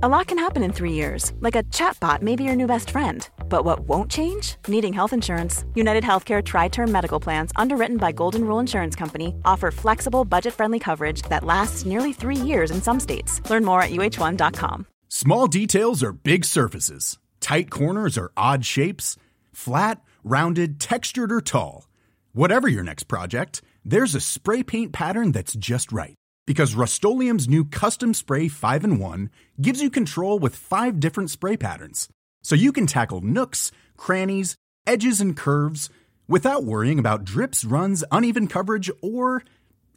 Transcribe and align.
A 0.00 0.08
lot 0.08 0.28
can 0.28 0.38
happen 0.38 0.62
in 0.62 0.72
three 0.72 0.92
years, 0.92 1.32
like 1.40 1.56
a 1.56 1.64
chatbot 1.74 2.22
may 2.22 2.36
be 2.36 2.44
your 2.44 2.54
new 2.54 2.68
best 2.68 2.90
friend. 2.90 3.28
But 3.48 3.64
what 3.64 3.80
won't 3.80 4.08
change? 4.08 4.54
Needing 4.68 4.92
health 4.92 5.12
insurance. 5.12 5.64
United 5.74 6.04
Healthcare 6.04 6.40
Tri 6.40 6.68
Term 6.68 6.92
Medical 6.92 7.18
Plans, 7.18 7.50
underwritten 7.56 7.96
by 7.96 8.12
Golden 8.12 8.44
Rule 8.44 8.60
Insurance 8.60 8.94
Company, 8.94 9.34
offer 9.44 9.72
flexible, 9.72 10.24
budget 10.24 10.54
friendly 10.54 10.78
coverage 10.78 11.22
that 11.22 11.42
lasts 11.42 11.84
nearly 11.84 12.12
three 12.12 12.36
years 12.36 12.70
in 12.70 12.80
some 12.80 13.00
states. 13.00 13.42
Learn 13.50 13.64
more 13.64 13.82
at 13.82 13.90
uh1.com. 13.90 14.86
Small 15.08 15.48
details 15.48 16.00
are 16.04 16.12
big 16.12 16.44
surfaces, 16.44 17.18
tight 17.40 17.68
corners 17.68 18.16
are 18.16 18.30
odd 18.36 18.64
shapes, 18.64 19.16
flat, 19.52 20.00
rounded, 20.22 20.78
textured, 20.78 21.32
or 21.32 21.40
tall. 21.40 21.88
Whatever 22.32 22.68
your 22.68 22.84
next 22.84 23.08
project, 23.08 23.62
there's 23.84 24.14
a 24.14 24.20
spray 24.20 24.62
paint 24.62 24.92
pattern 24.92 25.32
that's 25.32 25.54
just 25.54 25.90
right. 25.90 26.17
Because 26.48 26.74
Rust 26.74 27.04
new 27.04 27.62
Custom 27.66 28.14
Spray 28.14 28.48
5 28.48 28.82
and 28.82 28.98
1 28.98 29.30
gives 29.60 29.82
you 29.82 29.90
control 29.90 30.38
with 30.38 30.56
five 30.56 30.98
different 30.98 31.28
spray 31.28 31.58
patterns. 31.58 32.08
So 32.42 32.54
you 32.54 32.72
can 32.72 32.86
tackle 32.86 33.20
nooks, 33.20 33.70
crannies, 33.98 34.56
edges, 34.86 35.20
and 35.20 35.36
curves 35.36 35.90
without 36.26 36.64
worrying 36.64 36.98
about 36.98 37.26
drips, 37.26 37.66
runs, 37.66 38.02
uneven 38.10 38.46
coverage, 38.48 38.90
or 39.02 39.42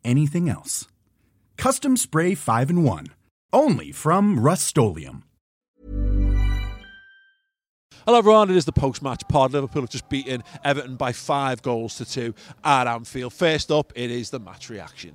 anything 0.04 0.50
else. 0.50 0.88
Custom 1.56 1.96
Spray 1.96 2.36
5 2.36 2.70
and 2.70 2.84
1. 2.84 3.08
Only 3.54 3.94
from 3.94 4.38
Rust 4.38 4.76
Hello 8.06 8.18
everyone, 8.18 8.50
it 8.50 8.58
is 8.58 8.66
the 8.66 8.74
post-match 8.74 9.26
pod. 9.30 9.54
Liverpool 9.54 9.84
have 9.84 9.90
just 9.90 10.10
beaten 10.10 10.44
Everton 10.66 10.98
by 10.98 11.14
five 11.14 11.62
goals 11.62 11.96
to 11.96 12.04
two 12.04 12.36
at 12.62 12.88
Anfield. 12.88 13.32
First 13.32 13.72
up, 13.72 13.94
it 13.96 14.12
is 14.12 14.32
the 14.32 14.40
match 14.40 14.70
reaction. 14.70 15.14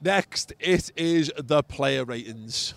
Next, 0.00 0.52
it 0.60 0.90
is 0.96 1.32
the 1.36 1.62
player 1.62 2.04
ratings. 2.04 2.74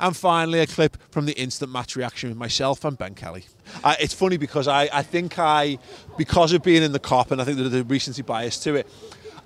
And 0.00 0.16
finally, 0.16 0.60
a 0.60 0.66
clip 0.66 0.96
from 1.10 1.26
the 1.26 1.38
instant 1.38 1.70
match 1.70 1.94
reaction 1.94 2.30
with 2.30 2.38
myself 2.38 2.84
and 2.84 2.96
Ben 2.96 3.14
Kelly. 3.14 3.44
Uh, 3.84 3.94
it's 4.00 4.14
funny 4.14 4.38
because 4.38 4.66
I, 4.66 4.88
I 4.92 5.02
think 5.02 5.38
I, 5.38 5.78
because 6.16 6.52
of 6.54 6.62
being 6.62 6.82
in 6.82 6.92
the 6.92 6.98
Kop, 6.98 7.30
and 7.30 7.40
I 7.40 7.44
think 7.44 7.58
there's 7.58 7.74
a 7.74 7.84
recency 7.84 8.22
bias 8.22 8.58
to 8.60 8.76
it, 8.76 8.88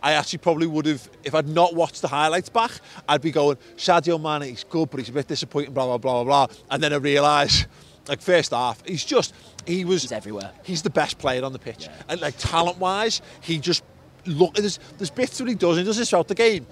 I 0.01 0.13
actually 0.13 0.39
probably 0.39 0.67
would 0.67 0.87
have, 0.87 1.09
if 1.25 1.35
I'd 1.35 1.49
not 1.49 1.75
watched 1.75 2.03
the 2.03 2.09
highlights 2.09 2.51
back, 2.51 2.73
I'd 3.09 3.23
be 3.23 3.31
going, 3.31 3.57
Sadio 3.77 4.21
Mane, 4.21 4.51
he's 4.51 4.63
good, 4.63 4.91
but 4.91 5.01
he's 5.01 5.09
a 5.09 5.13
bit 5.13 5.27
disappointing, 5.27 5.73
blah, 5.73 5.87
blah, 5.87 5.99
blah, 5.99 6.25
blah, 6.25 6.47
blah. 6.47 6.57
And 6.71 6.83
then 6.83 6.93
I 6.93 6.97
realise, 6.97 7.67
like, 8.07 8.21
first 8.21 8.53
half, 8.53 8.87
he's 8.87 9.05
just, 9.05 9.35
he 9.67 9.85
was... 9.85 10.03
He's 10.03 10.13
everywhere. 10.13 10.53
He's 10.63 10.83
the 10.83 10.91
best 10.91 11.19
player 11.19 11.43
on 11.43 11.53
the 11.53 11.59
pitch. 11.59 11.87
Yeah. 11.87 12.03
And, 12.11 12.21
like, 12.21 12.35
talent-wise, 12.37 13.23
he 13.41 13.59
just, 13.59 13.83
look, 14.27 14.55
there's, 14.55 14.79
there's 14.99 15.11
bits 15.11 15.39
that 15.39 15.49
he 15.49 15.55
does, 15.55 15.79
and 15.79 15.79
he 15.79 15.85
does 15.85 15.97
this 15.97 16.11
throughout 16.11 16.29
the 16.29 16.35
game, 16.35 16.67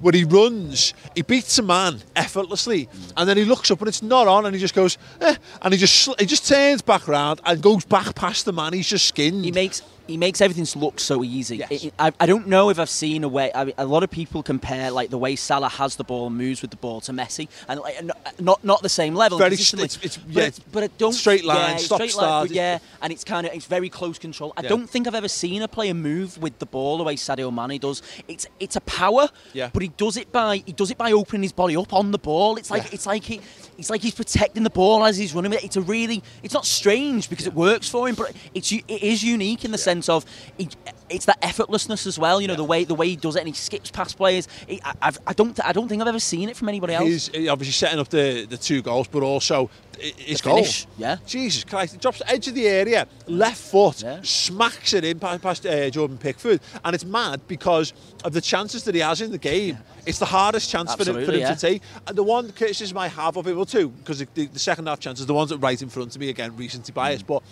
where 0.00 0.12
he 0.12 0.24
runs, 0.24 0.94
he 1.14 1.22
beats 1.22 1.58
a 1.58 1.62
man 1.62 2.02
effortlessly, 2.16 2.88
and 3.16 3.28
then 3.28 3.36
he 3.36 3.44
looks 3.44 3.70
up 3.70 3.80
and 3.80 3.88
it's 3.88 4.02
not 4.02 4.28
on, 4.28 4.46
and 4.46 4.54
he 4.54 4.60
just 4.60 4.74
goes, 4.74 4.98
eh, 5.20 5.36
and 5.62 5.74
he 5.74 5.78
just 5.78 6.08
he 6.20 6.26
just 6.26 6.46
turns 6.46 6.82
back 6.82 7.08
around 7.08 7.40
and 7.44 7.62
goes 7.62 7.84
back 7.84 8.14
past 8.14 8.44
the 8.44 8.52
man. 8.52 8.72
He's 8.72 8.88
just 8.88 9.06
skinned. 9.06 9.44
He 9.44 9.52
makes 9.52 9.82
he 10.06 10.16
makes 10.16 10.40
everything 10.40 10.80
look 10.80 11.00
so 11.00 11.24
easy. 11.24 11.56
Yes. 11.56 11.88
I, 11.98 12.12
I, 12.20 12.26
don't 12.26 12.46
know 12.46 12.70
if 12.70 12.78
I've 12.78 12.90
seen 12.90 13.24
a 13.24 13.28
way. 13.28 13.50
I 13.54 13.64
mean, 13.64 13.74
a 13.78 13.86
lot 13.86 14.02
of 14.02 14.10
people 14.10 14.42
compare 14.42 14.90
like 14.90 15.10
the 15.10 15.18
way 15.18 15.36
Salah 15.36 15.68
has 15.68 15.96
the 15.96 16.04
ball 16.04 16.26
and 16.26 16.36
moves 16.36 16.60
with 16.62 16.70
the 16.70 16.76
ball 16.76 17.00
to 17.02 17.12
Messi, 17.12 17.48
and 17.68 17.80
like, 17.80 18.00
not 18.40 18.62
not 18.64 18.82
the 18.82 18.88
same 18.88 19.14
level. 19.14 19.38
Very, 19.38 19.54
it's, 19.54 19.72
it's, 19.74 20.18
yeah, 20.28 20.50
but, 20.50 20.60
but 20.72 20.82
I 20.84 20.86
don't 20.98 21.12
straight 21.12 21.44
line, 21.44 21.72
yeah, 21.72 21.76
stop 21.76 21.98
straight 21.98 22.10
start. 22.12 22.48
Line, 22.48 22.56
yeah, 22.56 22.78
and 23.02 23.12
it's 23.12 23.24
kind 23.24 23.46
of 23.46 23.54
it's 23.54 23.66
very 23.66 23.88
close 23.88 24.18
control. 24.18 24.52
I 24.56 24.62
yeah. 24.62 24.68
don't 24.68 24.88
think 24.88 25.06
I've 25.06 25.14
ever 25.14 25.28
seen 25.28 25.62
a 25.62 25.68
player 25.68 25.94
move 25.94 26.38
with 26.38 26.58
the 26.58 26.66
ball 26.66 26.98
the 26.98 27.04
way 27.04 27.16
Sadio 27.16 27.52
Mane 27.52 27.80
does. 27.80 28.02
It's 28.28 28.46
it's 28.60 28.76
a 28.76 28.82
power, 28.82 29.28
yeah. 29.52 29.70
but 29.72 29.82
he 29.82 29.88
does 29.88 30.16
it 30.16 30.30
by 30.32 30.62
he 30.66 30.72
does 30.72 30.90
it 30.90 30.98
by 30.98 31.12
opening 31.12 31.42
his 31.42 31.52
body 31.52 31.76
up 31.76 31.92
on 31.94 32.10
the 32.10 32.18
ball. 32.18 32.56
It's 32.56 32.70
like 32.70 32.84
yeah. 32.84 32.90
it's 32.92 33.06
like 33.06 33.24
he 33.24 33.40
it's 33.78 33.90
like 33.90 34.02
he's 34.02 34.14
protecting 34.14 34.64
the 34.64 34.70
ball 34.70 35.04
as 35.04 35.16
he's 35.16 35.34
running 35.34 35.52
it. 35.52 35.64
It's 35.64 35.76
a 35.76 35.82
really 35.82 36.22
it's 36.42 36.54
not 36.54 36.66
strange 36.66 37.30
because 37.30 37.46
it 37.46 37.54
works 37.54 37.88
for 37.88 38.08
him, 38.08 38.14
but 38.14 38.32
it's 38.52 38.70
it 38.70 38.84
is 38.88 39.22
unique 39.22 39.64
in 39.64 39.70
the 39.70 39.78
sense 39.78 39.93
of. 40.08 40.24
He, 40.56 40.68
it's 41.10 41.26
that 41.26 41.40
effortlessness 41.42 42.06
as 42.06 42.18
well. 42.18 42.40
You 42.40 42.48
know 42.48 42.54
yeah. 42.54 42.58
the 42.58 42.64
way 42.64 42.84
the 42.84 42.94
way 42.94 43.08
he 43.08 43.16
does 43.16 43.36
it 43.36 43.40
and 43.40 43.48
he 43.48 43.54
skips 43.54 43.90
past 43.90 44.16
players. 44.16 44.48
He, 44.66 44.80
I, 44.84 45.12
I, 45.26 45.32
don't 45.32 45.58
I 45.64 45.72
don't 45.72 45.88
think 45.88 46.02
I've 46.02 46.08
ever 46.08 46.18
seen 46.18 46.48
it 46.48 46.56
from 46.56 46.68
anybody 46.68 46.94
else. 46.94 47.28
He's 47.28 47.48
obviously 47.48 47.72
setting 47.72 47.98
up 47.98 48.08
the, 48.08 48.46
the 48.48 48.56
two 48.56 48.82
goals, 48.82 49.08
but 49.08 49.22
also 49.22 49.70
his. 49.98 50.40
Goal. 50.40 50.64
Yeah. 50.98 51.16
Jesus 51.26 51.64
Christ! 51.64 51.94
He 51.94 51.98
drops 51.98 52.18
the 52.18 52.30
edge 52.30 52.48
of 52.48 52.54
the 52.54 52.66
area, 52.66 53.06
left 53.26 53.60
foot, 53.60 54.02
yeah. 54.02 54.20
smacks 54.22 54.92
it 54.92 55.04
in 55.04 55.18
past, 55.18 55.42
past 55.42 55.66
uh, 55.66 55.90
Jordan 55.90 56.18
Pickford, 56.18 56.60
and 56.84 56.94
it's 56.94 57.04
mad 57.04 57.40
because 57.48 57.92
of 58.24 58.32
the 58.32 58.40
chances 58.40 58.84
that 58.84 58.94
he 58.94 59.00
has 59.00 59.20
in 59.20 59.30
the 59.30 59.38
game. 59.38 59.76
Yeah. 59.76 60.02
It's 60.06 60.18
the 60.18 60.26
hardest 60.26 60.70
chance 60.70 60.90
Absolutely, 60.90 61.12
for 61.12 61.20
him, 61.20 61.26
for 61.26 61.32
him 61.32 61.40
yeah. 61.40 61.54
to 61.54 61.60
take. 61.60 61.82
And 62.06 62.16
the 62.16 62.22
one 62.22 62.50
criticism 62.52 62.98
I 62.98 63.08
have 63.08 63.36
of 63.36 63.46
it, 63.46 63.56
well, 63.56 63.64
too, 63.64 63.88
because 63.88 64.18
the, 64.18 64.28
the, 64.34 64.46
the, 64.46 64.58
second 64.58 64.86
half 64.86 65.00
chances, 65.00 65.24
the 65.26 65.34
ones 65.34 65.50
that 65.50 65.58
right 65.58 65.80
in 65.80 65.88
front 65.88 66.14
of 66.14 66.20
me 66.20 66.28
again, 66.28 66.56
recency 66.56 66.92
bias, 66.92 67.22
mm. 67.22 67.26
but 67.28 67.42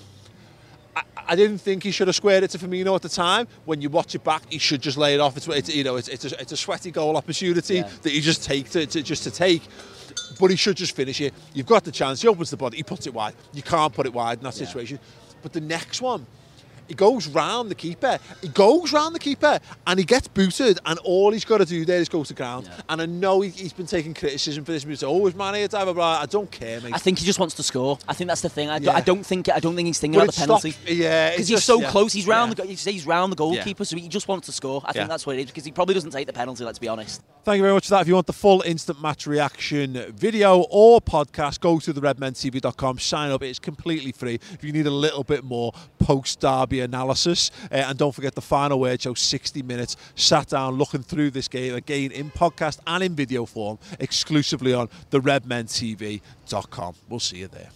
I, 0.96 1.02
I, 1.28 1.36
didn't 1.36 1.58
think 1.58 1.82
he 1.82 1.90
should 1.90 2.08
have 2.08 2.16
squared 2.16 2.44
it 2.44 2.50
to 2.50 2.58
Firmino 2.58 2.94
at 2.94 3.02
the 3.02 3.08
time. 3.08 3.48
When 3.64 3.80
you 3.80 3.88
watch 3.88 4.14
it 4.14 4.24
back, 4.24 4.42
he 4.50 4.58
should 4.58 4.82
just 4.82 4.98
lay 4.98 5.14
it 5.14 5.20
off. 5.20 5.36
It's, 5.36 5.48
it's 5.48 5.74
you 5.74 5.84
know 5.84 5.96
it's, 5.96 6.08
it's, 6.08 6.24
a, 6.24 6.40
it's 6.40 6.52
a 6.52 6.56
sweaty 6.56 6.90
goal 6.90 7.16
opportunity 7.16 7.76
yeah. 7.76 7.90
that 8.02 8.12
you 8.12 8.20
just 8.20 8.44
take 8.44 8.70
to, 8.70 8.86
to, 8.86 9.02
just 9.02 9.24
to 9.24 9.30
take. 9.30 9.62
But 10.38 10.50
he 10.50 10.56
should 10.56 10.76
just 10.76 10.94
finish 10.94 11.20
it. 11.20 11.32
You've 11.54 11.66
got 11.66 11.84
the 11.84 11.92
chance. 11.92 12.22
He 12.22 12.28
opens 12.28 12.50
the 12.50 12.56
body. 12.56 12.76
He 12.76 12.82
puts 12.82 13.06
it 13.06 13.14
wide. 13.14 13.34
You 13.52 13.62
can't 13.62 13.92
put 13.92 14.06
it 14.06 14.12
wide 14.12 14.38
in 14.38 14.44
that 14.44 14.58
yeah. 14.58 14.66
situation. 14.66 14.98
But 15.42 15.52
the 15.52 15.60
next 15.60 16.02
one, 16.02 16.26
he 16.92 16.96
goes 16.96 17.26
round 17.26 17.70
the 17.70 17.74
keeper. 17.74 18.18
He 18.42 18.48
goes 18.48 18.92
round 18.92 19.14
the 19.14 19.18
keeper 19.18 19.58
and 19.86 19.98
he 19.98 20.04
gets 20.04 20.28
booted. 20.28 20.78
And 20.84 20.98
all 20.98 21.32
he's 21.32 21.46
got 21.46 21.58
to 21.58 21.64
do 21.64 21.86
there 21.86 22.00
is 22.00 22.10
go 22.10 22.22
to 22.22 22.34
ground. 22.34 22.66
Yeah. 22.66 22.82
And 22.90 23.00
I 23.00 23.06
know 23.06 23.40
he, 23.40 23.48
has 23.62 23.72
been 23.72 23.86
taking 23.86 24.12
criticism 24.12 24.62
for 24.66 24.72
this. 24.72 24.84
He's 24.84 25.02
always 25.02 25.34
man 25.34 25.54
here, 25.54 25.68
blah, 25.68 25.84
blah, 25.84 25.94
blah. 25.94 26.20
I 26.20 26.26
don't 26.26 26.50
care, 26.50 26.82
mate. 26.82 26.92
I 26.94 26.98
think 26.98 27.18
he 27.18 27.24
just 27.24 27.38
wants 27.38 27.54
to 27.54 27.62
score. 27.62 27.98
I 28.06 28.12
think 28.12 28.28
that's 28.28 28.42
the 28.42 28.50
thing. 28.50 28.68
I, 28.68 28.76
yeah. 28.76 28.92
I 28.92 29.00
don't 29.00 29.24
think 29.24 29.48
I 29.48 29.58
don't 29.58 29.74
think 29.74 29.86
he's 29.86 29.98
thinking 29.98 30.20
but 30.20 30.24
about 30.24 30.34
the 30.34 30.40
penalty. 30.40 30.70
Stopped, 30.72 30.90
yeah, 30.90 31.30
because 31.30 31.48
he's 31.48 31.64
so 31.64 31.80
close. 31.88 32.12
He's 32.12 32.26
round 32.26 32.52
the 32.52 32.66
he's 32.66 33.06
round 33.06 33.32
the 33.32 33.36
goalkeeper, 33.36 33.86
so 33.86 33.96
he 33.96 34.06
just 34.08 34.28
wants 34.28 34.44
to 34.46 34.52
score. 34.52 34.82
I 34.84 34.92
think 34.92 35.08
that's 35.08 35.26
what 35.26 35.36
it 35.36 35.40
is 35.40 35.46
because 35.46 35.64
he 35.64 35.72
probably 35.72 35.94
doesn't 35.94 36.10
take 36.10 36.26
the 36.26 36.34
penalty. 36.34 36.62
Let's 36.62 36.78
be 36.78 36.88
honest. 36.88 37.22
Thank 37.44 37.56
you 37.56 37.62
very 37.62 37.74
much 37.74 37.86
for 37.86 37.94
that. 37.94 38.02
If 38.02 38.08
you 38.08 38.14
want 38.14 38.26
the 38.26 38.34
full 38.34 38.60
instant 38.60 39.00
match 39.00 39.26
reaction 39.26 40.12
video 40.14 40.60
or 40.70 41.00
podcast, 41.00 41.58
go 41.60 41.78
to 41.78 41.92
the 41.92 42.02
redmentv.com, 42.02 42.98
sign 42.98 43.30
up. 43.32 43.42
It's 43.42 43.58
completely 43.58 44.12
free. 44.12 44.34
If 44.52 44.62
you 44.62 44.72
need 44.72 44.86
a 44.86 44.92
little 44.92 45.24
bit 45.24 45.42
more 45.42 45.72
post 45.98 46.40
derby 46.40 46.81
analysis, 46.82 47.50
uh, 47.70 47.76
and 47.76 47.98
don't 47.98 48.14
forget 48.14 48.34
the 48.34 48.40
final 48.40 48.80
word 48.80 49.00
show 49.00 49.14
60 49.14 49.62
minutes 49.62 49.96
sat 50.14 50.48
down 50.48 50.74
looking 50.74 51.02
through 51.02 51.30
this 51.30 51.48
game 51.48 51.74
again 51.74 52.10
in 52.12 52.30
podcast 52.30 52.80
and 52.86 53.02
in 53.02 53.14
video 53.14 53.46
form 53.46 53.78
exclusively 54.00 54.74
on 54.74 54.88
the 55.10 55.20
redmentv.com. 55.20 56.94
We'll 57.08 57.20
see 57.20 57.38
you 57.38 57.48
there. 57.48 57.70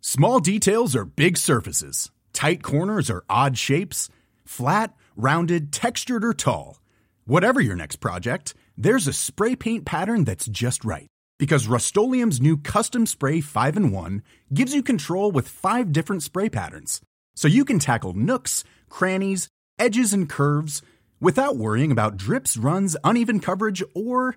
Small 0.00 0.40
details 0.40 0.96
are 0.96 1.04
big 1.04 1.36
surfaces, 1.36 2.10
tight 2.32 2.62
corners 2.62 3.10
are 3.10 3.24
odd 3.28 3.58
shapes, 3.58 4.08
flat, 4.44 4.94
rounded, 5.16 5.72
textured, 5.72 6.24
or 6.24 6.32
tall. 6.32 6.80
Whatever 7.26 7.60
your 7.60 7.76
next 7.76 7.96
project, 7.96 8.54
there's 8.76 9.06
a 9.06 9.12
spray 9.12 9.54
paint 9.54 9.84
pattern 9.84 10.24
that's 10.24 10.46
just 10.46 10.84
right. 10.84 11.08
Because 11.38 11.68
Rust 11.68 11.96
new 11.96 12.56
Custom 12.56 13.06
Spray 13.06 13.40
5 13.40 13.76
and 13.76 13.92
1 13.92 14.22
gives 14.52 14.74
you 14.74 14.82
control 14.82 15.30
with 15.30 15.48
five 15.48 15.92
different 15.92 16.22
spray 16.22 16.48
patterns. 16.48 17.00
So 17.36 17.46
you 17.46 17.64
can 17.64 17.78
tackle 17.78 18.12
nooks, 18.12 18.64
crannies, 18.88 19.48
edges, 19.78 20.12
and 20.12 20.28
curves 20.28 20.82
without 21.20 21.56
worrying 21.56 21.92
about 21.92 22.16
drips, 22.16 22.56
runs, 22.56 22.96
uneven 23.04 23.38
coverage, 23.38 23.82
or 23.94 24.34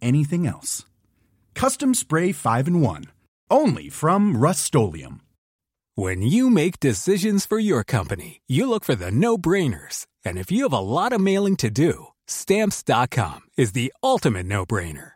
anything 0.00 0.46
else. 0.46 0.84
Custom 1.54 1.94
Spray 1.94 2.30
5 2.30 2.68
and 2.68 2.82
1. 2.82 3.04
Only 3.50 3.88
from 3.88 4.36
Rust 4.36 4.74
When 5.94 6.22
you 6.22 6.50
make 6.50 6.78
decisions 6.78 7.46
for 7.46 7.58
your 7.58 7.82
company, 7.82 8.40
you 8.46 8.68
look 8.68 8.84
for 8.84 8.94
the 8.94 9.10
no 9.10 9.38
brainers. 9.38 10.06
And 10.24 10.38
if 10.38 10.52
you 10.52 10.64
have 10.64 10.72
a 10.72 10.78
lot 10.78 11.12
of 11.12 11.20
mailing 11.20 11.56
to 11.56 11.70
do, 11.70 12.08
stamps.com 12.26 13.40
is 13.56 13.72
the 13.72 13.92
ultimate 14.02 14.46
no 14.46 14.66
brainer. 14.66 15.15